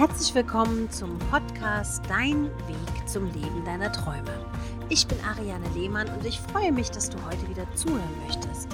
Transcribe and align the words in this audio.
Herzlich 0.00 0.34
willkommen 0.34 0.90
zum 0.90 1.18
Podcast 1.30 2.02
Dein 2.08 2.44
Weg 2.44 3.06
zum 3.06 3.26
Leben 3.32 3.62
deiner 3.66 3.92
Träume. 3.92 4.46
Ich 4.88 5.06
bin 5.06 5.18
Ariane 5.22 5.68
Lehmann 5.74 6.08
und 6.08 6.24
ich 6.24 6.40
freue 6.40 6.72
mich, 6.72 6.90
dass 6.90 7.10
du 7.10 7.18
heute 7.26 7.46
wieder 7.50 7.66
zuhören 7.74 8.00
möchtest. 8.26 8.66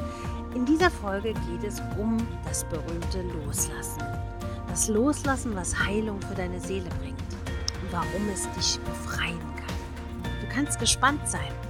In 0.55 0.65
dieser 0.65 0.89
Folge 0.89 1.35
geht 1.35 1.65
es 1.65 1.83
um 1.99 2.17
das 2.45 2.63
berühmte 2.67 3.23
Loslassen. 3.23 4.05
Das 4.69 4.87
Loslassen, 4.87 5.57
was 5.57 5.77
Heilung 5.77 6.21
für 6.21 6.37
deine 6.37 6.61
Seele 6.61 6.89
bringt 7.01 7.19
und 7.83 7.91
warum 7.91 8.29
es 8.33 8.49
dich 8.53 8.79
befreien 8.85 9.41
kann. 9.57 10.41
Du 10.43 10.55
kannst 10.55 10.79
gespannt 10.79 11.29
sein. 11.29 11.66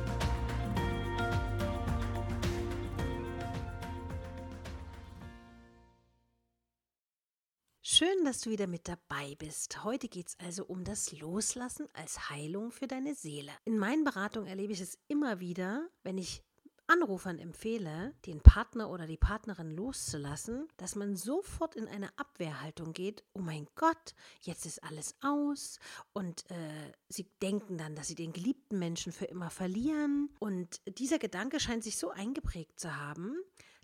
Dass 8.26 8.40
du 8.40 8.50
wieder 8.50 8.66
mit 8.66 8.89
dabei 8.89 9.36
bist. 9.39 9.85
Heute 9.85 10.08
geht 10.08 10.26
es 10.26 10.36
also 10.44 10.64
um 10.64 10.82
das 10.82 11.12
Loslassen 11.12 11.86
als 11.93 12.29
Heilung 12.29 12.72
für 12.72 12.89
deine 12.89 13.14
Seele. 13.14 13.52
In 13.64 13.79
meinen 13.79 14.02
Beratungen 14.02 14.49
erlebe 14.49 14.72
ich 14.72 14.80
es 14.80 14.99
immer 15.07 15.39
wieder, 15.39 15.89
wenn 16.02 16.18
ich 16.18 16.43
Anrufern 16.89 17.39
empfehle, 17.39 18.14
den 18.26 18.40
Partner 18.40 18.90
oder 18.90 19.07
die 19.07 19.16
Partnerin 19.16 19.71
loszulassen, 19.71 20.66
dass 20.76 20.96
man 20.96 21.14
sofort 21.14 21.76
in 21.76 21.86
eine 21.86 22.08
Abwehrhaltung 22.18 22.93
geht. 22.93 23.22
Oh 23.32 23.40
mein 23.40 23.68
Gott, 23.76 24.14
jetzt 24.40 24.66
ist 24.66 24.82
alles 24.82 25.14
aus. 25.21 25.79
Und 26.13 26.50
äh, 26.50 26.93
sie 27.08 27.30
denken 27.43 27.79
dann, 27.79 27.94
dass 27.94 28.08
sie 28.08 28.16
den 28.16 28.32
geliebten 28.32 28.80
Menschen 28.80 29.13
für 29.13 29.27
immer 29.27 29.50
verlieren. 29.50 30.30
Und 30.40 30.80
dieser 30.99 31.21
Gedanke 31.21 31.61
scheint 31.61 31.85
sich 31.85 31.96
so 31.96 32.11
eingeprägt 32.11 32.80
zu 32.80 32.97
haben, 32.97 33.36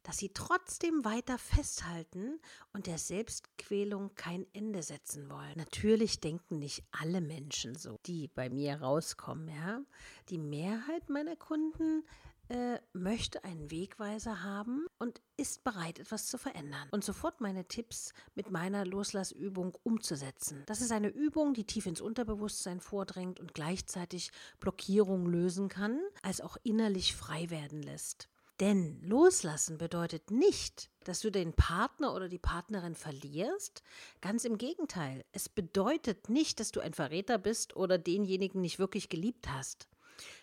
dass 0.02 0.18
sie 0.18 0.30
trotzdem 0.34 1.04
weiter 1.04 1.38
festhalten 1.38 2.40
und 2.72 2.86
der 2.86 2.98
Selbstquälung 2.98 4.14
kein 4.14 4.46
Ende 4.52 4.82
setzen 4.82 5.28
wollen. 5.30 5.52
Natürlich 5.56 6.20
denken 6.20 6.58
nicht 6.58 6.84
alle 6.90 7.20
Menschen 7.20 7.74
so, 7.74 7.98
die 8.06 8.28
bei 8.28 8.50
mir 8.50 8.80
rauskommen, 8.80 9.48
ja. 9.48 9.80
Die 10.28 10.38
Mehrheit 10.38 11.08
meiner 11.08 11.36
Kunden 11.36 12.04
äh, 12.48 12.80
möchte 12.92 13.44
einen 13.44 13.70
Wegweiser 13.70 14.42
haben 14.42 14.86
und 14.98 15.22
ist 15.36 15.64
bereit, 15.64 15.98
etwas 15.98 16.26
zu 16.26 16.38
verändern 16.38 16.88
und 16.90 17.04
sofort 17.04 17.40
meine 17.40 17.66
Tipps 17.66 18.12
mit 18.34 18.50
meiner 18.50 18.84
Loslassübung 18.84 19.76
umzusetzen. 19.84 20.62
Das 20.66 20.80
ist 20.80 20.92
eine 20.92 21.08
Übung, 21.08 21.54
die 21.54 21.64
tief 21.64 21.86
ins 21.86 22.00
Unterbewusstsein 22.00 22.80
vordringt 22.80 23.40
und 23.40 23.54
gleichzeitig 23.54 24.32
Blockierung 24.60 25.26
lösen 25.26 25.68
kann, 25.68 26.00
als 26.22 26.40
auch 26.40 26.56
innerlich 26.62 27.14
frei 27.14 27.48
werden 27.48 27.82
lässt. 27.82 28.28
Denn 28.60 29.00
loslassen 29.02 29.78
bedeutet 29.78 30.30
nicht, 30.30 30.90
dass 31.04 31.20
du 31.20 31.30
den 31.30 31.52
Partner 31.52 32.14
oder 32.14 32.28
die 32.28 32.38
Partnerin 32.38 32.94
verlierst. 32.94 33.82
Ganz 34.20 34.44
im 34.44 34.58
Gegenteil, 34.58 35.24
es 35.32 35.48
bedeutet 35.48 36.28
nicht, 36.28 36.60
dass 36.60 36.70
du 36.70 36.80
ein 36.80 36.94
Verräter 36.94 37.38
bist 37.38 37.76
oder 37.76 37.98
denjenigen 37.98 38.60
nicht 38.60 38.78
wirklich 38.78 39.08
geliebt 39.08 39.48
hast. 39.48 39.88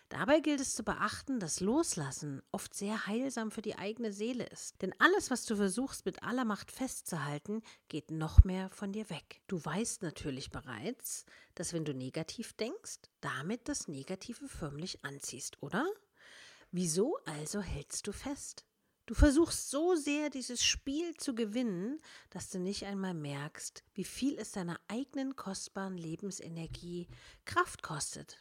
Dabei 0.08 0.40
gilt 0.40 0.60
es 0.60 0.74
zu 0.74 0.82
beachten, 0.82 1.38
dass 1.38 1.60
Loslassen 1.60 2.42
oft 2.50 2.74
sehr 2.74 3.06
heilsam 3.06 3.52
für 3.52 3.62
die 3.62 3.76
eigene 3.76 4.12
Seele 4.12 4.44
ist. 4.44 4.82
Denn 4.82 4.92
alles, 4.98 5.30
was 5.30 5.44
du 5.44 5.56
versuchst 5.56 6.04
mit 6.04 6.22
aller 6.24 6.44
Macht 6.44 6.72
festzuhalten, 6.72 7.62
geht 7.88 8.10
noch 8.10 8.42
mehr 8.42 8.70
von 8.70 8.92
dir 8.92 9.08
weg. 9.08 9.40
Du 9.46 9.64
weißt 9.64 10.02
natürlich 10.02 10.50
bereits, 10.50 11.24
dass 11.54 11.72
wenn 11.72 11.84
du 11.84 11.94
negativ 11.94 12.54
denkst, 12.54 12.98
damit 13.20 13.68
das 13.68 13.86
Negative 13.86 14.48
förmlich 14.48 15.04
anziehst, 15.04 15.62
oder? 15.62 15.86
Wieso 16.72 17.18
also 17.24 17.60
hältst 17.60 18.06
du 18.06 18.12
fest? 18.12 18.64
Du 19.06 19.14
versuchst 19.14 19.70
so 19.70 19.96
sehr 19.96 20.30
dieses 20.30 20.62
Spiel 20.62 21.16
zu 21.16 21.34
gewinnen, 21.34 22.00
dass 22.30 22.48
du 22.50 22.60
nicht 22.60 22.84
einmal 22.84 23.12
merkst, 23.12 23.82
wie 23.94 24.04
viel 24.04 24.38
es 24.38 24.52
deiner 24.52 24.78
eigenen 24.86 25.34
kostbaren 25.34 25.98
Lebensenergie 25.98 27.08
Kraft 27.44 27.82
kostet. 27.82 28.38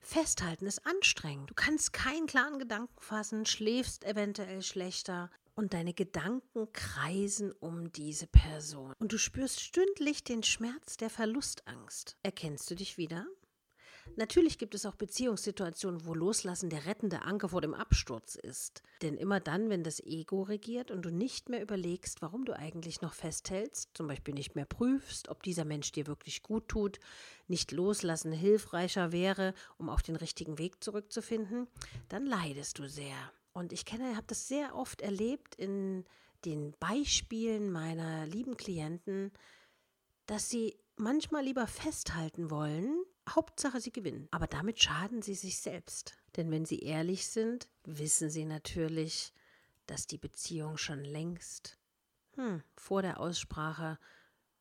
Festhalten 0.00 0.66
ist 0.66 0.84
anstrengend. 0.86 1.50
Du 1.50 1.54
kannst 1.54 1.92
keinen 1.92 2.26
klaren 2.26 2.58
Gedanken 2.58 3.00
fassen, 3.00 3.46
schläfst 3.46 4.04
eventuell 4.04 4.62
schlechter 4.62 5.30
und 5.54 5.72
deine 5.72 5.94
Gedanken 5.94 6.72
kreisen 6.72 7.52
um 7.52 7.92
diese 7.92 8.26
Person. 8.26 8.94
Und 8.98 9.12
du 9.12 9.18
spürst 9.18 9.60
stündlich 9.60 10.24
den 10.24 10.42
Schmerz 10.42 10.96
der 10.96 11.10
Verlustangst. 11.10 12.16
Erkennst 12.24 12.68
du 12.70 12.74
dich 12.74 12.98
wieder? 12.98 13.26
Natürlich 14.16 14.58
gibt 14.58 14.74
es 14.74 14.84
auch 14.84 14.94
Beziehungssituationen, 14.94 16.04
wo 16.04 16.14
Loslassen 16.14 16.68
der 16.68 16.86
rettende 16.86 17.22
Anker 17.22 17.48
vor 17.48 17.60
dem 17.60 17.74
Absturz 17.74 18.34
ist. 18.34 18.82
Denn 19.00 19.16
immer 19.16 19.40
dann, 19.40 19.70
wenn 19.70 19.84
das 19.84 20.00
Ego 20.00 20.42
regiert 20.42 20.90
und 20.90 21.02
du 21.02 21.10
nicht 21.10 21.48
mehr 21.48 21.62
überlegst, 21.62 22.20
warum 22.20 22.44
du 22.44 22.54
eigentlich 22.54 23.00
noch 23.00 23.14
festhältst, 23.14 23.90
zum 23.94 24.08
Beispiel 24.08 24.34
nicht 24.34 24.54
mehr 24.54 24.66
prüfst, 24.66 25.28
ob 25.28 25.42
dieser 25.42 25.64
Mensch 25.64 25.92
dir 25.92 26.06
wirklich 26.06 26.42
gut 26.42 26.68
tut, 26.68 27.00
nicht 27.48 27.72
loslassen 27.72 28.32
hilfreicher 28.32 29.12
wäre, 29.12 29.54
um 29.78 29.88
auf 29.88 30.02
den 30.02 30.16
richtigen 30.16 30.58
Weg 30.58 30.82
zurückzufinden, 30.84 31.66
dann 32.08 32.26
leidest 32.26 32.78
du 32.78 32.88
sehr. 32.88 33.16
Und 33.52 33.72
ich 33.72 33.84
kenne, 33.84 34.16
habe 34.16 34.26
das 34.26 34.48
sehr 34.48 34.74
oft 34.74 35.00
erlebt 35.00 35.54
in 35.54 36.04
den 36.44 36.72
Beispielen 36.80 37.70
meiner 37.70 38.26
lieben 38.26 38.56
Klienten, 38.56 39.32
dass 40.26 40.50
sie 40.50 40.76
manchmal 40.96 41.44
lieber 41.44 41.66
festhalten 41.66 42.50
wollen, 42.50 43.04
Hauptsache, 43.28 43.80
sie 43.80 43.92
gewinnen. 43.92 44.28
Aber 44.30 44.46
damit 44.46 44.82
schaden 44.82 45.22
sie 45.22 45.34
sich 45.34 45.58
selbst. 45.58 46.14
Denn 46.36 46.50
wenn 46.50 46.64
sie 46.64 46.80
ehrlich 46.80 47.26
sind, 47.26 47.68
wissen 47.84 48.30
sie 48.30 48.44
natürlich, 48.44 49.32
dass 49.86 50.06
die 50.06 50.18
Beziehung 50.18 50.76
schon 50.76 51.04
längst 51.04 51.78
hm, 52.36 52.62
vor 52.76 53.02
der 53.02 53.20
Aussprache 53.20 53.98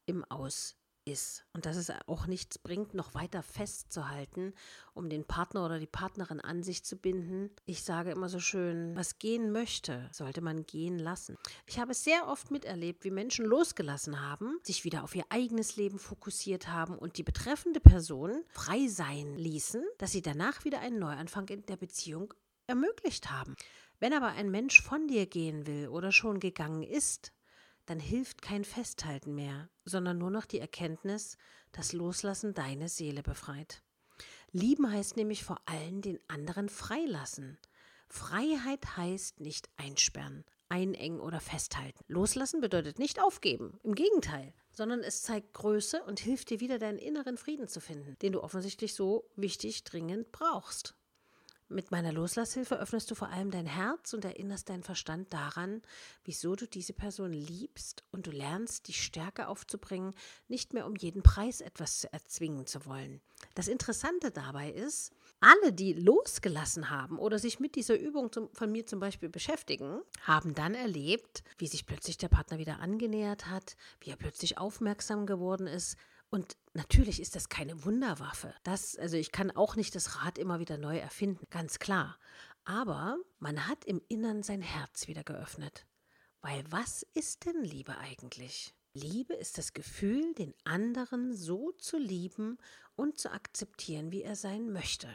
im 0.06 0.26
Aus 0.26 0.76
ist 1.12 1.46
und 1.54 1.66
dass 1.66 1.76
es 1.76 1.92
auch 2.08 2.28
nichts 2.28 2.58
bringt, 2.58 2.94
noch 2.94 3.14
weiter 3.14 3.44
festzuhalten, 3.44 4.54
um 4.94 5.10
den 5.10 5.26
Partner 5.26 5.66
oder 5.66 5.80
die 5.80 5.88
Partnerin 5.88 6.40
an 6.40 6.64
sich 6.64 6.84
zu 6.84 6.96
binden. 6.96 7.52
Ich 7.66 7.84
sage 7.84 8.12
immer 8.12 8.30
so 8.30 8.40
schön, 8.40 8.96
was 8.96 9.20
gehen 9.20 9.52
möchte, 9.52 10.10
sollte 10.12 10.42
man 10.42 10.66
gehen 10.66 10.98
lassen. 10.98 11.38
Ich 11.68 11.80
habe 11.80 11.92
es 11.92 12.04
sehr 12.04 12.28
oft 12.28 12.52
miterlebt, 12.52 13.04
wie 13.04 13.12
Menschen 13.12 13.46
losgelassen 13.46 14.22
haben, 14.22 14.60
sich 14.64 14.84
wieder 14.84 15.04
auf 15.04 15.16
ihr 15.16 15.26
eigenes 15.30 15.76
Leben 15.76 16.00
fokussiert 16.00 16.68
haben 16.68 16.98
und 16.98 17.18
die 17.18 17.24
betreffende 17.24 17.80
Person 17.80 18.44
frei 18.50 18.88
sein 18.88 19.36
ließen, 19.36 19.84
dass 19.98 20.12
sie 20.12 20.22
danach 20.22 20.64
wieder 20.66 20.80
einen 20.80 21.00
Neuanfang 21.00 21.48
in 21.50 21.66
der 21.66 21.78
Beziehung 21.78 22.34
ermöglicht 22.68 23.30
haben. 23.30 23.56
Wenn 24.00 24.14
aber 24.14 24.30
ein 24.30 24.50
Mensch 24.50 24.82
von 24.82 25.08
dir 25.08 25.28
gehen 25.28 25.68
will 25.68 25.88
oder 25.88 26.12
schon 26.12 26.40
gegangen 26.40 26.82
ist, 26.82 27.32
dann 27.86 28.00
hilft 28.00 28.42
kein 28.42 28.64
Festhalten 28.64 29.36
mehr, 29.36 29.70
sondern 29.86 30.18
nur 30.18 30.32
noch 30.32 30.46
die 30.46 30.60
Erkenntnis, 30.60 31.38
dass 31.72 31.94
Loslassen 31.94 32.54
deine 32.54 32.90
Seele 32.90 33.24
befreit. 33.24 33.84
Lieben 34.52 34.92
heißt 34.92 35.18
nämlich 35.18 35.44
vor 35.44 35.62
allem 35.66 36.02
den 36.02 36.20
anderen 36.28 36.70
freilassen. 36.70 37.58
Freiheit 38.10 38.98
heißt 38.98 39.40
nicht 39.40 39.70
einsperren, 39.78 40.44
einengen 40.68 41.22
oder 41.22 41.40
festhalten. 41.40 42.04
Loslassen 42.08 42.60
bedeutet 42.60 43.00
nicht 43.00 43.22
aufgeben, 43.22 43.80
im 43.84 43.96
Gegenteil, 43.96 44.54
sondern 44.74 45.02
es 45.02 45.22
zeigt 45.22 45.54
Größe 45.54 46.04
und 46.04 46.20
hilft 46.20 46.50
dir 46.50 46.60
wieder 46.60 46.80
deinen 46.80 46.98
inneren 46.98 47.38
Frieden 47.38 47.68
zu 47.68 47.80
finden, 47.80 48.18
den 48.22 48.34
du 48.34 48.44
offensichtlich 48.44 48.94
so 48.94 49.30
wichtig 49.36 49.84
dringend 49.86 50.32
brauchst. 50.32 50.96
Mit 51.72 51.90
meiner 51.90 52.12
Loslasshilfe 52.12 52.78
öffnest 52.78 53.10
du 53.10 53.16
vor 53.16 53.30
allem 53.30 53.50
dein 53.50 53.66
Herz 53.66 54.14
und 54.14 54.26
erinnerst 54.26 54.68
deinen 54.68 54.84
Verstand 54.84 55.32
daran, 55.32 55.82
wieso 56.26 56.58
du 56.58 56.68
diese 56.68 56.92
Person 56.92 57.32
liebst 57.32 58.04
und 58.12 58.28
du 58.28 58.32
lernst, 58.32 58.90
die 58.90 58.94
Stärke 58.94 59.48
aufzubringen, 59.48 60.14
nicht 60.50 60.74
mehr 60.74 60.86
um 60.86 60.98
jeden 60.98 61.24
Preis 61.24 61.62
etwas 61.62 62.04
erzwingen 62.04 62.66
zu 62.66 62.86
wollen. 62.86 63.22
Das 63.56 63.70
Interessante 63.70 64.32
dabei 64.32 64.70
ist, 64.70 65.14
alle, 65.40 65.72
die 65.72 65.94
losgelassen 65.94 66.90
haben 66.90 67.18
oder 67.18 67.40
sich 67.40 67.62
mit 67.62 67.76
dieser 67.76 67.98
Übung 67.98 68.34
zum, 68.34 68.50
von 68.54 68.70
mir 68.70 68.86
zum 68.86 69.00
Beispiel 69.00 69.30
beschäftigen, 69.30 70.02
haben 70.24 70.54
dann 70.54 70.76
erlebt, 70.76 71.42
wie 71.58 71.68
sich 71.68 71.86
plötzlich 71.86 72.18
der 72.18 72.28
Partner 72.28 72.58
wieder 72.58 72.82
angenähert 72.82 73.48
hat, 73.48 73.78
wie 74.02 74.10
er 74.10 74.18
plötzlich 74.18 74.58
aufmerksam 74.58 75.26
geworden 75.26 75.68
ist, 75.68 75.96
und 76.32 76.56
natürlich 76.74 77.22
ist 77.22 77.36
das 77.36 77.50
keine 77.50 77.84
Wunderwaffe. 77.84 78.56
Das, 78.64 78.98
also 78.98 79.18
ich 79.18 79.34
kann 79.34 79.52
auch 79.52 79.76
nicht 79.76 79.94
das 79.96 80.24
Rad 80.24 80.38
immer 80.38 80.60
wieder 80.60 80.78
neu 80.78 80.98
erfinden, 80.98 81.46
ganz 81.50 81.78
klar. 81.78 82.18
Aber 82.64 83.18
man 83.40 83.68
hat 83.68 83.84
im 83.84 84.02
Innern 84.08 84.42
sein 84.42 84.62
Herz 84.62 85.08
wieder 85.08 85.24
geöffnet. 85.24 85.86
Weil 86.42 86.64
was 86.72 87.06
ist 87.14 87.46
denn 87.46 87.64
Liebe 87.64 87.98
eigentlich? 87.98 88.74
Liebe 88.94 89.34
ist 89.34 89.58
das 89.58 89.74
Gefühl, 89.74 90.34
den 90.34 90.54
anderen 90.64 91.36
so 91.36 91.74
zu 91.74 91.98
lieben 91.98 92.58
und 92.96 93.20
zu 93.20 93.32
akzeptieren, 93.32 94.12
wie 94.12 94.24
er 94.24 94.38
sein 94.38 94.72
möchte. 94.72 95.10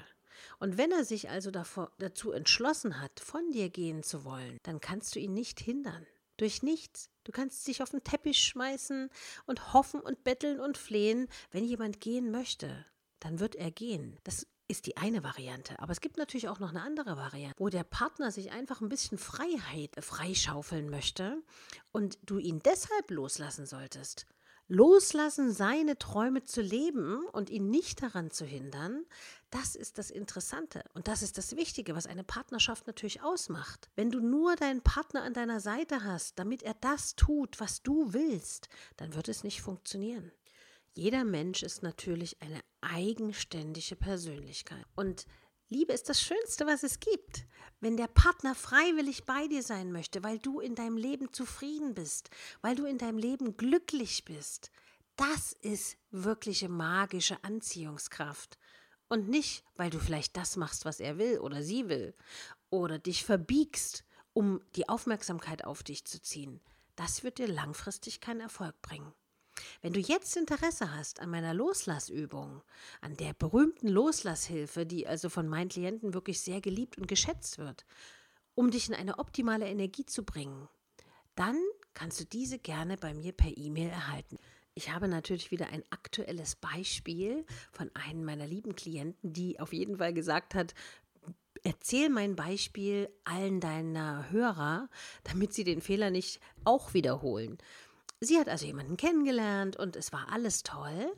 Und 0.59 0.77
wenn 0.77 0.93
er 0.93 1.05
sich 1.07 1.31
also 1.31 1.51
davor, 1.51 1.93
dazu 1.99 2.31
entschlossen 2.31 3.01
hat, 3.01 3.21
von 3.21 3.51
dir 3.53 3.71
gehen 3.71 4.03
zu 4.03 4.25
wollen, 4.25 4.59
dann 4.65 4.81
kannst 4.81 5.15
du 5.15 5.21
ihn 5.21 5.33
nicht 5.33 5.61
hindern. 5.61 6.07
Durch 6.37 6.63
nichts. 6.63 7.11
Du 7.27 7.33
kannst 7.33 7.67
dich 7.67 7.83
auf 7.83 7.91
den 7.91 8.05
Teppich 8.05 8.39
schmeißen 8.39 9.11
und 9.47 9.73
hoffen 9.73 10.01
und 10.01 10.23
betteln 10.23 10.61
und 10.61 10.79
flehen. 10.79 11.27
Wenn 11.51 11.65
jemand 11.65 12.01
gehen 12.01 12.31
möchte, 12.31 12.87
dann 13.19 13.41
wird 13.41 13.57
er 13.57 13.73
gehen. 13.73 14.17
Das 14.23 14.47
ist 14.69 14.87
die 14.87 14.97
eine 14.97 15.25
Variante. 15.25 15.81
Aber 15.81 15.91
es 15.91 16.01
gibt 16.01 16.19
natürlich 16.19 16.49
auch 16.49 16.61
noch 16.61 16.71
eine 16.71 16.83
andere 16.83 17.17
Variante, 17.17 17.59
wo 17.59 17.69
der 17.69 17.83
Partner 17.83 18.31
sich 18.31 18.53
einfach 18.53 18.81
ein 18.81 18.89
bisschen 18.89 19.19
Freiheit 19.19 19.97
freischaufeln 19.99 20.89
möchte 20.89 21.43
und 21.91 22.17
du 22.23 22.39
ihn 22.39 22.61
deshalb 22.61 23.11
loslassen 23.11 23.67
solltest. 23.67 24.29
Loslassen, 24.69 25.53
seine 25.53 25.97
Träume 25.97 26.43
zu 26.43 26.61
leben 26.61 27.25
und 27.29 27.51
ihn 27.51 27.71
nicht 27.71 28.03
daran 28.03 28.33
zu 28.33 28.45
hindern, 28.45 29.05
das 29.51 29.77
ist 29.77 29.97
das 29.97 30.11
Interessante 30.11 30.83
und 30.95 31.07
das 31.07 31.23
ist 31.23 31.39
das 31.39 31.55
Wichtige, 31.55 31.95
was 31.95 32.07
eine 32.07 32.25
Partnerschaft 32.25 32.89
natürlich 32.89 33.23
ausmacht. 33.23 33.89
Wenn 33.95 34.11
du 34.11 34.19
nur 34.19 34.57
deinen 34.57 34.83
Partner 34.83 35.23
an 35.23 35.35
deiner 35.35 35.61
Seite 35.61 36.03
hast, 36.03 36.39
damit 36.39 36.65
er 36.65 36.75
das 36.81 37.15
tut, 37.15 37.61
was 37.61 37.83
du 37.83 38.13
willst, 38.13 38.69
dann 38.97 39.15
wird 39.15 39.29
es 39.29 39.45
nicht 39.45 39.63
funktionieren. 39.63 40.33
Jeder 40.95 41.25
Mensch 41.25 41.63
ist 41.63 41.85
natürlich 41.85 42.43
eine 42.43 42.61
eigenständige 42.81 43.95
Persönlichkeit 43.95 44.85
und 44.97 45.27
Liebe 45.69 45.93
ist 45.93 46.09
das 46.09 46.21
Schönste, 46.21 46.65
was 46.67 46.85
es 46.85 47.01
gibt. 47.01 47.45
Wenn 47.81 47.97
der 47.97 48.07
Partner 48.07 48.55
freiwillig 48.55 49.25
bei 49.25 49.49
dir 49.49 49.63
sein 49.65 49.91
möchte, 49.91 50.23
weil 50.23 50.39
du 50.39 50.61
in 50.61 50.77
deinem 50.77 50.97
Leben 50.97 51.33
zufrieden 51.33 51.95
bist, 51.95 52.31
weil 52.63 52.77
du 52.77 52.85
in 52.85 52.99
deinem 52.99 53.19
Leben 53.19 53.57
glücklich 53.57 54.25
bist, 54.25 54.71
das 55.17 55.53
ist 55.53 55.97
wirkliche 56.11 56.69
magische 56.69 57.43
Anziehungskraft. 57.43 58.59
Und 59.09 59.29
nicht, 59.29 59.65
weil 59.75 59.91
du 59.91 59.99
vielleicht 59.99 60.37
das 60.37 60.57
machst, 60.57 60.85
was 60.85 61.01
er 61.01 61.19
will 61.19 61.39
oder 61.41 61.63
sie 61.63 61.89
will, 61.89 62.15
oder 62.71 62.99
dich 62.99 63.25
verbiegst, 63.25 64.05
um 64.35 64.61
die 64.77 64.89
Aufmerksamkeit 64.89 65.65
auf 65.65 65.83
dich 65.83 66.05
zu 66.05 66.21
ziehen. 66.21 66.61
Das 66.95 67.25
wird 67.25 67.39
dir 67.39 67.49
langfristig 67.49 68.21
keinen 68.21 68.41
Erfolg 68.41 68.81
bringen. 68.83 69.13
Wenn 69.87 69.93
du 69.93 70.01
jetzt 70.01 70.37
Interesse 70.37 70.93
hast 70.93 71.21
an 71.21 71.31
meiner 71.31 71.55
Loslassübung, 71.55 72.61
an 73.03 73.17
der 73.19 73.35
berühmten 73.35 73.87
Loslasshilfe, 73.87 74.85
die 74.85 75.07
also 75.07 75.29
von 75.29 75.47
meinen 75.47 75.69
Klienten 75.69 76.13
wirklich 76.13 76.41
sehr 76.41 76.61
geliebt 76.61 76.99
und 76.99 77.07
geschätzt 77.07 77.59
wird, 77.59 77.87
um 78.57 78.73
dich 78.73 78.89
in 78.89 78.97
eine 78.97 79.21
optimale 79.21 79.69
Energie 79.69 80.05
zu 80.05 80.25
bringen, 80.25 80.69
dann 81.37 81.57
kannst 81.95 82.19
du 82.19 82.25
diese 82.25 82.59
gerne 82.59 82.97
bei 82.97 83.15
mir 83.15 83.31
per 83.31 83.57
E-Mail 83.57 83.91
erhalten. 83.91 84.39
Ich 84.75 84.91
habe 84.91 85.07
natürlich 85.07 85.53
wieder 85.53 85.69
ein 85.69 85.85
aktuelles 85.91 86.57
Beispiel 86.57 87.47
von 87.71 87.89
einem 87.95 88.25
meiner 88.25 88.49
lieben 88.49 88.75
Klienten, 88.75 89.35
die 89.35 89.61
auf 89.61 89.73
jeden 89.73 89.99
Fall 89.99 90.13
gesagt 90.13 90.57
hat, 90.57 90.75
erzähl 91.63 92.09
mein 92.11 92.35
Beispiel 92.35 93.09
allen 93.23 93.61
deiner 93.61 94.33
Hörer, 94.33 94.89
damit 95.23 95.55
sie 95.55 95.63
den 95.63 95.81
Fehler 95.81 96.11
nicht 96.11 96.41
auch 96.65 96.93
wiederholen. 96.93 97.59
Sie 98.21 98.39
hat 98.39 98.49
also 98.49 98.67
jemanden 98.67 98.97
kennengelernt 98.97 99.77
und 99.77 99.97
es 99.97 100.13
war 100.13 100.33
alles 100.33 100.63
toll. 100.63 101.13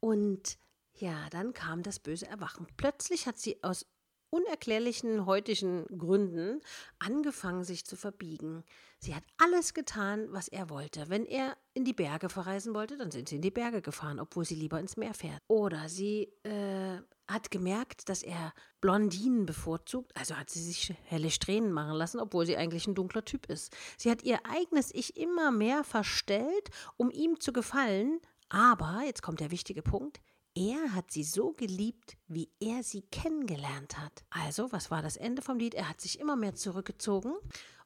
Und 0.00 0.58
ja, 0.94 1.28
dann 1.30 1.52
kam 1.52 1.82
das 1.82 1.98
böse 1.98 2.26
Erwachen. 2.26 2.66
Plötzlich 2.76 3.26
hat 3.26 3.38
sie 3.38 3.62
aus 3.62 3.86
unerklärlichen 4.34 5.26
heutigen 5.26 5.86
Gründen 5.96 6.60
angefangen, 6.98 7.62
sich 7.62 7.84
zu 7.84 7.96
verbiegen. 7.96 8.64
Sie 8.98 9.14
hat 9.14 9.22
alles 9.38 9.74
getan, 9.74 10.26
was 10.30 10.48
er 10.48 10.70
wollte. 10.70 11.08
Wenn 11.08 11.24
er 11.24 11.56
in 11.72 11.84
die 11.84 11.92
Berge 11.92 12.28
verreisen 12.28 12.74
wollte, 12.74 12.96
dann 12.96 13.12
sind 13.12 13.28
sie 13.28 13.36
in 13.36 13.42
die 13.42 13.52
Berge 13.52 13.80
gefahren, 13.80 14.18
obwohl 14.18 14.44
sie 14.44 14.56
lieber 14.56 14.80
ins 14.80 14.96
Meer 14.96 15.14
fährt. 15.14 15.38
Oder 15.46 15.88
sie 15.88 16.32
äh, 16.42 16.98
hat 17.28 17.50
gemerkt, 17.52 18.08
dass 18.08 18.22
er 18.24 18.52
Blondinen 18.80 19.46
bevorzugt, 19.46 20.10
also 20.16 20.36
hat 20.36 20.50
sie 20.50 20.62
sich 20.62 20.92
helle 21.04 21.30
Strähnen 21.30 21.70
machen 21.70 21.94
lassen, 21.94 22.18
obwohl 22.18 22.44
sie 22.44 22.56
eigentlich 22.56 22.88
ein 22.88 22.96
dunkler 22.96 23.24
Typ 23.24 23.46
ist. 23.46 23.76
Sie 23.96 24.10
hat 24.10 24.24
ihr 24.24 24.40
eigenes 24.44 24.92
Ich 24.92 25.16
immer 25.16 25.52
mehr 25.52 25.84
verstellt, 25.84 26.70
um 26.96 27.10
ihm 27.10 27.38
zu 27.38 27.52
gefallen, 27.52 28.20
aber, 28.48 29.02
jetzt 29.04 29.22
kommt 29.22 29.40
der 29.40 29.50
wichtige 29.50 29.82
Punkt, 29.82 30.20
er 30.54 30.94
hat 30.94 31.10
sie 31.10 31.24
so 31.24 31.52
geliebt, 31.52 32.16
wie 32.28 32.50
er 32.60 32.82
sie 32.82 33.02
kennengelernt 33.02 33.98
hat. 33.98 34.24
Also, 34.30 34.70
was 34.72 34.90
war 34.90 35.02
das 35.02 35.16
Ende 35.16 35.42
vom 35.42 35.58
Lied? 35.58 35.74
Er 35.74 35.88
hat 35.88 36.00
sich 36.00 36.20
immer 36.20 36.36
mehr 36.36 36.54
zurückgezogen 36.54 37.34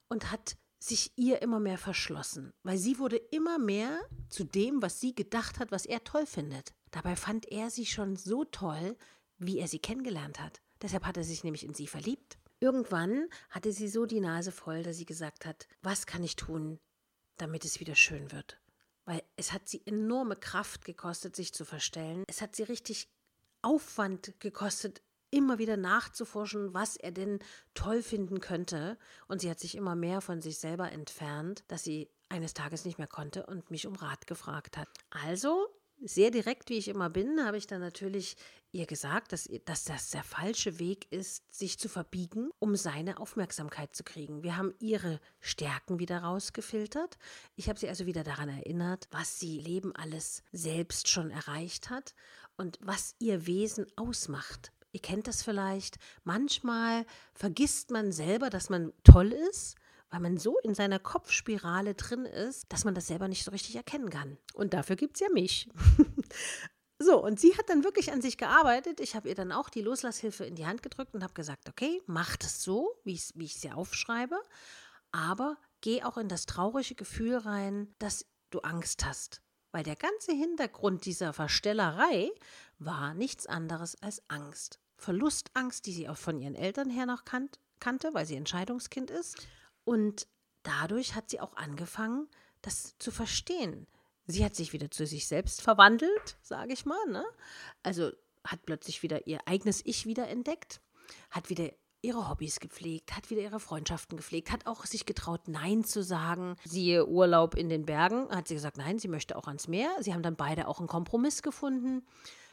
und 0.09 0.31
hat 0.31 0.56
sich 0.81 1.12
ihr 1.17 1.43
immer 1.43 1.61
mehr 1.61 1.79
verschlossen, 1.79 2.53
weil 2.62 2.79
sie 2.79 2.99
wurde 2.99 3.17
immer 3.17 3.59
mehr 3.59 4.00
zu 4.29 4.44
dem, 4.44 4.81
was 4.81 5.00
sie 5.00 5.15
gedacht 5.15 5.59
hat, 5.59 5.73
was 5.73 5.87
er 5.87 6.05
toll 6.05 6.26
findet. 6.26 6.73
Dabei 6.91 7.17
fand 7.17 7.50
er 7.50 7.70
sie 7.70 7.87
schon 7.87 8.17
so 8.17 8.44
toll, 8.44 8.97
wie 9.38 9.59
er 9.59 9.69
sie 9.69 9.81
kennengelernt 9.81 10.41
hat. 10.41 10.61
Deshalb 10.81 11.05
hat 11.05 11.17
er 11.17 11.25
sich 11.25 11.43
nämlich 11.43 11.65
in 11.65 11.75
sie 11.75 11.88
verliebt. 11.88 12.38
Irgendwann 12.61 13.29
hatte 13.50 13.73
sie 13.73 13.88
so 13.88 14.06
die 14.06 14.20
Nase 14.20 14.53
voll, 14.53 14.82
dass 14.82 14.97
sie 14.97 15.06
gesagt 15.06 15.47
hat, 15.47 15.67
was 15.82 16.06
kann 16.06 16.23
ich 16.23 16.37
tun, 16.37 16.79
damit 17.37 17.65
es 17.65 17.81
wieder 17.81 17.94
schön 17.94 18.31
wird? 18.32 18.61
Weil 19.08 19.22
es 19.37 19.55
hat 19.55 19.66
sie 19.66 19.81
enorme 19.87 20.37
Kraft 20.37 20.84
gekostet, 20.84 21.34
sich 21.34 21.55
zu 21.55 21.64
verstellen. 21.64 22.25
Es 22.28 22.43
hat 22.43 22.55
sie 22.55 22.64
richtig 22.64 23.08
Aufwand 23.62 24.38
gekostet, 24.38 25.00
immer 25.31 25.58
wieder 25.58 25.78
nachzuforschen, 25.78 26.75
was 26.75 26.96
er 26.96 27.10
denn 27.10 27.38
toll 27.72 28.02
finden 28.02 28.40
könnte. 28.40 28.99
Und 29.26 29.40
sie 29.40 29.49
hat 29.49 29.60
sich 29.60 29.76
immer 29.76 29.96
mehr 29.96 30.20
von 30.20 30.43
sich 30.43 30.58
selber 30.58 30.93
entfernt, 30.93 31.64
dass 31.69 31.84
sie 31.84 32.10
eines 32.28 32.52
Tages 32.52 32.84
nicht 32.84 32.99
mehr 32.99 33.06
konnte 33.06 33.46
und 33.46 33.70
mich 33.70 33.87
um 33.87 33.94
Rat 33.94 34.26
gefragt 34.26 34.76
hat. 34.76 34.88
Also 35.08 35.69
sehr 36.05 36.31
direkt, 36.31 36.71
wie 36.71 36.79
ich 36.79 36.89
immer 36.89 37.11
bin, 37.11 37.45
habe 37.45 37.56
ich 37.56 37.67
dann 37.67 37.81
natürlich 37.81 38.37
ihr 38.73 38.87
gesagt, 38.87 39.33
dass, 39.33 39.49
dass 39.65 39.85
das 39.85 40.11
der 40.11 40.23
falsche 40.23 40.79
Weg 40.79 41.11
ist, 41.11 41.43
sich 41.53 41.79
zu 41.79 41.89
verbiegen, 41.89 42.50
um 42.59 42.77
seine 42.77 43.19
Aufmerksamkeit 43.19 43.95
zu 43.95 44.05
kriegen. 44.05 44.43
Wir 44.43 44.56
haben 44.56 44.75
ihre 44.79 45.21
Stärken 45.41 45.99
wieder 45.99 46.21
rausgefiltert. 46.21 47.19
Ich 47.56 47.69
habe 47.69 47.79
sie 47.79 47.89
also 47.89 48.06
wieder 48.06 48.25
daran 48.25 48.49
erinnert, 48.49 49.09
was 49.11 49.41
sie 49.41 49.59
Leben 49.59 49.95
alles 49.95 50.43
selbst 50.53 51.09
schon 51.09 51.31
erreicht 51.31 51.91
hat 51.91 52.15
und 52.56 52.79
was 52.83 53.15
ihr 53.19 53.47
Wesen 53.47 53.87
ausmacht. 53.97 54.73
Ihr 54.93 55.01
kennt 55.01 55.27
das 55.27 55.43
vielleicht. 55.43 55.99
Manchmal 56.25 57.05
vergisst 57.35 57.91
man 57.91 58.12
selber, 58.12 58.51
dass 58.51 58.71
man 58.71 58.93
toll 59.05 59.33
ist 59.33 59.77
weil 60.10 60.20
man 60.20 60.38
so 60.38 60.58
in 60.58 60.75
seiner 60.75 60.99
Kopfspirale 60.99 61.94
drin 61.94 62.25
ist, 62.25 62.72
dass 62.72 62.84
man 62.84 62.94
das 62.94 63.06
selber 63.06 63.28
nicht 63.28 63.44
so 63.44 63.50
richtig 63.50 63.76
erkennen 63.76 64.10
kann. 64.10 64.38
Und 64.55 64.75
dafür 64.75 64.96
gibt 64.96 65.16
es 65.16 65.20
ja 65.20 65.28
mich. 65.32 65.69
so, 66.99 67.22
und 67.22 67.38
sie 67.38 67.56
hat 67.56 67.69
dann 67.69 67.84
wirklich 67.84 68.12
an 68.12 68.22
sich 68.22 68.38
gearbeitet. 68.38 69.00
Ich 69.00 69.14
habe 69.14 69.28
ihr 69.28 69.34
dann 69.34 69.52
auch 69.52 69.69
die 69.69 69.82
Loslasshilfe 69.82 70.44
in 70.44 70.55
die 70.55 70.66
Hand 70.66 70.82
gedrückt 70.82 71.14
und 71.14 71.22
habe 71.22 71.34
gesagt, 71.34 71.69
okay, 71.69 72.00
mach 72.06 72.37
das 72.37 72.62
so, 72.62 72.94
wie 73.05 73.14
ich 73.14 73.56
es 73.56 73.64
ihr 73.64 73.76
aufschreibe, 73.76 74.40
aber 75.12 75.56
geh 75.81 76.02
auch 76.02 76.16
in 76.16 76.28
das 76.28 76.46
traurige 76.46 76.94
Gefühl 76.94 77.37
rein, 77.37 77.94
dass 77.99 78.26
du 78.50 78.60
Angst 78.60 79.05
hast. 79.05 79.43
Weil 79.72 79.84
der 79.84 79.96
ganze 79.96 80.32
Hintergrund 80.32 81.05
dieser 81.05 81.34
Verstellerei 81.34 82.31
war 82.78 83.12
nichts 83.12 83.46
anderes 83.46 84.00
als 84.02 84.22
Angst. 84.28 84.81
Verlustangst, 84.96 85.87
die 85.87 85.93
sie 85.93 86.08
auch 86.08 86.16
von 86.16 86.40
ihren 86.40 86.55
Eltern 86.55 86.88
her 86.88 87.06
noch 87.06 87.25
kannt, 87.25 87.60
kannte, 87.78 88.14
weil 88.14 88.26
sie 88.26 88.37
Entscheidungskind 88.37 89.10
ist. 89.10 89.46
Und 89.88 90.26
dadurch 90.64 91.14
hat 91.14 91.31
sie 91.31 91.40
auch 91.40 91.56
angefangen, 91.56 92.29
das 92.61 92.99
zu 92.99 93.11
verstehen. 93.11 93.87
Sie 94.26 94.44
hat 94.44 94.55
sich 94.55 94.75
wieder 94.75 94.90
zu 94.90 95.06
sich 95.06 95.26
selbst 95.26 95.62
verwandelt, 95.62 96.36
sage 96.43 96.74
ich 96.74 96.84
mal. 96.84 97.03
Ne? 97.08 97.24
Also 97.82 98.10
hat 98.44 98.67
plötzlich 98.67 99.03
wieder 99.03 99.27
ihr 99.27 99.41
eigenes 99.46 99.81
Ich 99.86 100.05
wieder 100.05 100.29
entdeckt, 100.29 100.82
hat 101.31 101.48
wieder 101.48 101.70
ihre 102.03 102.29
Hobbys 102.29 102.60
gepflegt, 102.60 103.17
hat 103.17 103.31
wieder 103.31 103.41
ihre 103.41 103.60
Freundschaften 103.60 104.19
gepflegt, 104.19 104.53
hat 104.53 104.67
auch 104.67 104.84
sich 104.84 105.06
getraut, 105.06 105.48
Nein 105.48 105.84
zu 105.84 106.03
sagen. 106.03 106.56
Siehe 106.67 107.06
Urlaub 107.06 107.55
in 107.55 107.70
den 107.70 107.86
Bergen, 107.86 108.29
hat 108.29 108.46
sie 108.46 108.55
gesagt, 108.55 108.77
nein, 108.77 108.98
sie 108.98 109.08
möchte 109.08 109.36
auch 109.36 109.46
ans 109.46 109.69
Meer. 109.69 109.91
Sie 110.01 110.13
haben 110.13 110.22
dann 110.22 110.36
beide 110.36 110.69
auch 110.69 110.81
einen 110.81 110.89
Kompromiss 110.89 111.41
gefunden. 111.41 112.06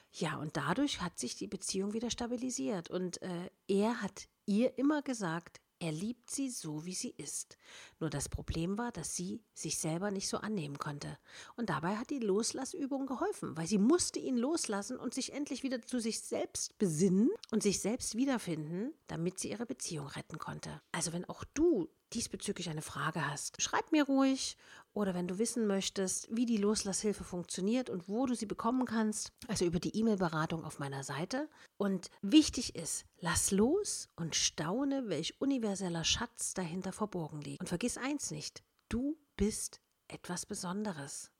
Ja, 0.09 0.37
und 0.37 0.55
dadurch 0.55 1.01
hat 1.01 1.19
sich 1.19 1.35
die 1.35 1.47
Beziehung 1.47 1.91
wieder 1.91 2.09
stabilisiert. 2.09 2.89
Und 2.89 3.21
äh, 3.21 3.49
er 3.67 4.01
hat 4.01 4.29
ihr 4.45 4.77
immer 4.77 5.01
gesagt, 5.01 5.59
er 5.85 5.91
liebt 5.91 6.31
sie 6.31 6.49
so, 6.49 6.83
wie 6.85 6.95
sie 6.95 7.13
ist. 7.15 7.59
Nur 7.99 8.09
das 8.09 8.27
Problem 8.27 8.79
war, 8.79 8.91
dass 8.91 9.15
sie 9.15 9.43
sich 9.53 9.77
selber 9.77 10.09
nicht 10.09 10.27
so 10.27 10.37
annehmen 10.37 10.79
konnte. 10.79 11.19
Und 11.55 11.69
dabei 11.69 11.97
hat 11.97 12.09
die 12.09 12.17
Loslassübung 12.17 13.05
geholfen, 13.05 13.55
weil 13.55 13.67
sie 13.67 13.77
musste 13.77 14.17
ihn 14.17 14.35
loslassen 14.35 14.97
und 14.97 15.13
sich 15.13 15.33
endlich 15.33 15.61
wieder 15.61 15.83
zu 15.83 15.99
sich 15.99 16.21
selbst 16.21 16.75
besinnen 16.79 17.29
und 17.51 17.61
sich 17.61 17.81
selbst 17.81 18.15
wiederfinden, 18.15 18.93
damit 19.05 19.39
sie 19.39 19.51
ihre 19.51 19.67
Beziehung 19.67 20.07
retten 20.07 20.39
konnte. 20.39 20.81
Also 20.91 21.13
wenn 21.13 21.25
auch 21.25 21.43
du 21.53 21.87
diesbezüglich 22.13 22.69
eine 22.69 22.81
Frage 22.81 23.29
hast, 23.29 23.61
schreib 23.61 23.91
mir 23.91 24.05
ruhig 24.05 24.57
oder 24.93 25.13
wenn 25.13 25.27
du 25.27 25.37
wissen 25.37 25.67
möchtest, 25.67 26.27
wie 26.35 26.45
die 26.45 26.57
Loslasshilfe 26.57 27.23
funktioniert 27.23 27.89
und 27.89 28.07
wo 28.07 28.25
du 28.25 28.35
sie 28.35 28.45
bekommen 28.45 28.85
kannst, 28.85 29.31
also 29.47 29.65
über 29.65 29.79
die 29.79 29.95
E-Mail-Beratung 29.97 30.63
auf 30.63 30.79
meiner 30.79 31.03
Seite. 31.03 31.49
Und 31.77 32.09
wichtig 32.21 32.75
ist, 32.75 33.05
lass 33.19 33.51
los 33.51 34.09
und 34.15 34.35
staune, 34.35 35.09
welch 35.09 35.39
universeller 35.41 36.03
Schatz 36.03 36.53
dahinter 36.53 36.93
verborgen 36.93 37.41
liegt. 37.41 37.59
Und 37.59 37.67
vergiss 37.67 37.97
eins 37.97 38.31
nicht, 38.31 38.63
du 38.89 39.17
bist 39.35 39.81
etwas 40.07 40.45
Besonderes. 40.45 41.31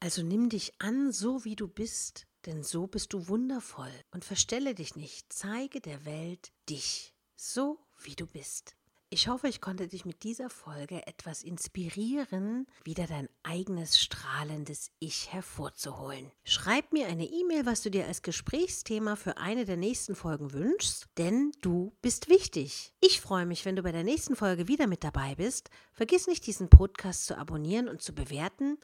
Also 0.00 0.22
nimm 0.22 0.48
dich 0.48 0.74
an, 0.80 1.12
so 1.12 1.44
wie 1.44 1.56
du 1.56 1.68
bist, 1.68 2.26
denn 2.44 2.62
so 2.62 2.86
bist 2.86 3.12
du 3.12 3.28
wundervoll. 3.28 3.92
Und 4.10 4.24
verstelle 4.24 4.74
dich 4.74 4.96
nicht, 4.96 5.32
zeige 5.32 5.80
der 5.80 6.04
Welt 6.04 6.52
dich, 6.68 7.14
so 7.34 7.78
wie 8.02 8.14
du 8.14 8.26
bist. 8.26 8.75
Ich 9.08 9.28
hoffe, 9.28 9.46
ich 9.46 9.60
konnte 9.60 9.86
dich 9.86 10.04
mit 10.04 10.24
dieser 10.24 10.50
Folge 10.50 11.06
etwas 11.06 11.44
inspirieren, 11.44 12.66
wieder 12.82 13.06
dein 13.06 13.28
eigenes 13.44 14.00
strahlendes 14.00 14.90
Ich 14.98 15.32
hervorzuholen. 15.32 16.32
Schreib 16.42 16.92
mir 16.92 17.06
eine 17.06 17.24
E-Mail, 17.24 17.66
was 17.66 17.82
du 17.82 17.90
dir 17.92 18.06
als 18.06 18.22
Gesprächsthema 18.22 19.14
für 19.14 19.36
eine 19.36 19.64
der 19.64 19.76
nächsten 19.76 20.16
Folgen 20.16 20.52
wünschst, 20.52 21.06
denn 21.18 21.52
du 21.60 21.92
bist 22.02 22.28
wichtig. 22.28 22.94
Ich 23.00 23.20
freue 23.20 23.46
mich, 23.46 23.64
wenn 23.64 23.76
du 23.76 23.84
bei 23.84 23.92
der 23.92 24.02
nächsten 24.02 24.34
Folge 24.34 24.66
wieder 24.66 24.88
mit 24.88 25.04
dabei 25.04 25.36
bist. 25.36 25.70
Vergiss 25.92 26.26
nicht, 26.26 26.44
diesen 26.44 26.68
Podcast 26.68 27.26
zu 27.26 27.38
abonnieren 27.38 27.88
und 27.88 28.02
zu 28.02 28.12
bewerten. 28.12 28.76